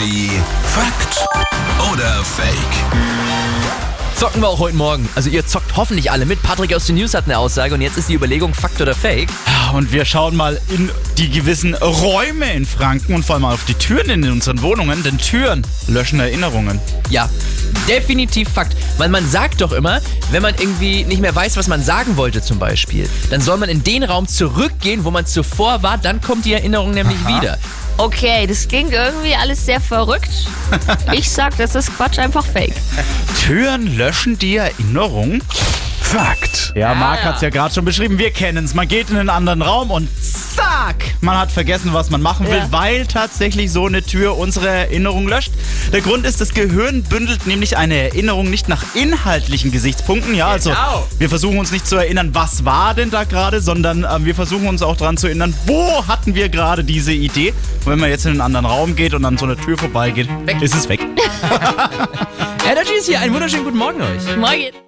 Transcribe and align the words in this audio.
Energy 0.00 0.30
Fakt 0.64 1.26
oder 1.92 2.24
Fake? 2.24 2.54
Zocken 4.16 4.40
wir 4.40 4.48
auch 4.48 4.58
heute 4.58 4.76
Morgen. 4.76 5.08
Also 5.14 5.28
ihr 5.28 5.46
zockt 5.46 5.76
hoffentlich 5.76 6.10
alle 6.10 6.24
mit. 6.24 6.42
Patrick 6.42 6.74
aus 6.74 6.86
den 6.86 6.96
News 6.96 7.12
hat 7.14 7.24
eine 7.24 7.38
Aussage 7.38 7.74
und 7.74 7.82
jetzt 7.82 7.98
ist 7.98 8.08
die 8.08 8.14
Überlegung, 8.14 8.54
Fakt 8.54 8.80
oder 8.80 8.94
Fake. 8.94 9.28
Und 9.74 9.92
wir 9.92 10.04
schauen 10.04 10.36
mal 10.36 10.60
in 10.70 10.90
die 11.18 11.28
gewissen 11.30 11.74
Räume 11.74 12.52
in 12.54 12.64
Franken 12.64 13.14
und 13.14 13.24
vor 13.24 13.36
allem 13.36 13.44
auf 13.44 13.64
die 13.66 13.74
Türen 13.74 14.08
in 14.08 14.30
unseren 14.30 14.62
Wohnungen, 14.62 15.02
denn 15.02 15.18
Türen 15.18 15.66
löschen 15.86 16.18
Erinnerungen. 16.18 16.80
Ja, 17.10 17.28
definitiv 17.88 18.48
Fakt. 18.48 18.76
Weil 18.96 19.10
man 19.10 19.28
sagt 19.28 19.60
doch 19.60 19.72
immer, 19.72 20.00
wenn 20.30 20.42
man 20.42 20.54
irgendwie 20.54 21.04
nicht 21.04 21.20
mehr 21.20 21.34
weiß, 21.34 21.56
was 21.56 21.68
man 21.68 21.82
sagen 21.82 22.16
wollte 22.16 22.40
zum 22.40 22.58
Beispiel, 22.58 23.08
dann 23.28 23.40
soll 23.40 23.58
man 23.58 23.68
in 23.68 23.84
den 23.84 24.02
Raum 24.02 24.26
zurückgehen, 24.26 25.04
wo 25.04 25.10
man 25.10 25.26
zuvor 25.26 25.82
war, 25.82 25.98
dann 25.98 26.20
kommt 26.22 26.46
die 26.46 26.54
Erinnerung 26.54 26.92
nämlich 26.92 27.18
Aha. 27.24 27.36
wieder. 27.36 27.58
Okay, 28.00 28.46
das 28.46 28.66
klingt 28.66 28.92
irgendwie 28.94 29.34
alles 29.34 29.66
sehr 29.66 29.78
verrückt. 29.78 30.30
Ich 31.12 31.28
sag, 31.30 31.56
das 31.58 31.74
ist 31.74 31.94
Quatsch, 31.96 32.18
einfach 32.18 32.46
fake. 32.46 32.72
Türen 33.44 33.94
löschen 33.98 34.38
die 34.38 34.56
Erinnerung? 34.56 35.42
Fakt. 36.10 36.72
Ja, 36.74 36.92
Marc 36.94 37.20
ja. 37.20 37.24
hat 37.26 37.36
es 37.36 37.42
ja 37.42 37.50
gerade 37.50 37.72
schon 37.72 37.84
beschrieben. 37.84 38.18
Wir 38.18 38.32
kennen 38.32 38.64
es. 38.64 38.74
Man 38.74 38.88
geht 38.88 39.10
in 39.10 39.16
einen 39.16 39.28
anderen 39.30 39.62
Raum 39.62 39.92
und 39.92 40.08
zack, 40.20 41.04
man 41.20 41.38
hat 41.38 41.52
vergessen, 41.52 41.92
was 41.92 42.10
man 42.10 42.20
machen 42.20 42.48
will, 42.48 42.58
Ja. 42.58 42.66
weil 42.72 43.06
tatsächlich 43.06 43.70
so 43.70 43.86
eine 43.86 44.02
Tür 44.02 44.36
unsere 44.36 44.66
Erinnerung 44.68 45.28
löscht. 45.28 45.52
Der 45.92 46.00
Grund 46.00 46.26
ist, 46.26 46.40
das 46.40 46.52
Gehirn 46.52 47.04
bündelt 47.04 47.46
nämlich 47.46 47.76
eine 47.76 47.94
Erinnerung 47.96 48.50
nicht 48.50 48.68
nach 48.68 48.82
inhaltlichen 48.96 49.70
Gesichtspunkten. 49.70 50.34
Ja, 50.34 50.48
also 50.48 50.70
Genau. 50.70 51.06
wir 51.18 51.28
versuchen 51.28 51.58
uns 51.58 51.70
nicht 51.70 51.86
zu 51.86 51.94
erinnern, 51.94 52.30
was 52.32 52.64
war 52.64 52.94
denn 52.94 53.10
da 53.10 53.22
gerade, 53.22 53.60
sondern 53.60 54.04
ähm, 54.10 54.24
wir 54.24 54.34
versuchen 54.34 54.66
uns 54.66 54.82
auch 54.82 54.96
daran 54.96 55.16
zu 55.16 55.28
erinnern, 55.28 55.54
wo 55.66 56.06
hatten 56.08 56.34
wir 56.34 56.48
gerade 56.48 56.82
diese 56.82 57.12
Idee. 57.12 57.54
Und 57.84 57.92
wenn 57.92 58.00
man 58.00 58.10
jetzt 58.10 58.24
in 58.24 58.32
einen 58.32 58.40
anderen 58.40 58.66
Raum 58.66 58.96
geht 58.96 59.14
und 59.14 59.24
an 59.24 59.38
so 59.38 59.44
einer 59.46 59.56
Tür 59.56 59.78
vorbeigeht, 59.78 60.28
Weg. 60.44 60.60
ist 60.60 60.74
es 60.74 60.88
weg. 60.88 61.00
Energy 62.68 62.92
ist 62.98 63.06
hier. 63.06 63.20
Einen 63.20 63.32
wunderschönen 63.34 63.64
guten 63.64 63.78
Morgen 63.78 64.00
euch. 64.00 64.36
Morgen. 64.36 64.80